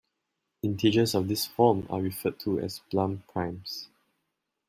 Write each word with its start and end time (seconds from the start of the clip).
Integers 0.63 1.13
of 1.13 1.27
this 1.27 1.45
form 1.45 1.85
are 1.87 2.01
referred 2.01 2.39
to 2.39 2.59
as 2.59 2.79
Blum 2.89 3.23
primes. 3.31 3.87